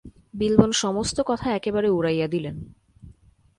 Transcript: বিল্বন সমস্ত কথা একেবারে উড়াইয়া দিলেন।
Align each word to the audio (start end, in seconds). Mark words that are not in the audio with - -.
বিল্বন 0.33 0.71
সমস্ত 0.71 1.17
কথা 1.21 1.47
একেবারে 1.55 1.89
উড়াইয়া 1.89 2.27
দিলেন। 2.27 2.55